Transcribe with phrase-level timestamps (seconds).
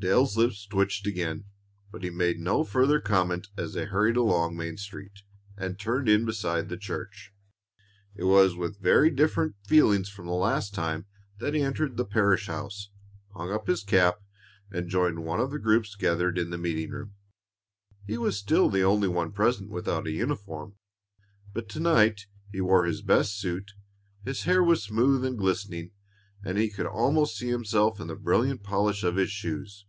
[0.00, 1.44] Dale's lips twitched again,
[1.92, 5.24] but he made no further comment as they hurried along Main Street
[5.58, 7.34] and turned in beside the church.
[8.14, 11.04] It was with very different feelings from the last time
[11.36, 12.88] that he entered the parish house,
[13.34, 14.22] hung up his cap,
[14.72, 17.14] and joined one of the groups gathered in the meeting room.
[18.06, 20.76] He was still the only one present without a uniform,
[21.52, 23.72] but to night he wore his best suit,
[24.24, 25.90] his hair was smooth and glistening,
[26.42, 29.84] and he could almost see himself in the brilliant polish of his shoes.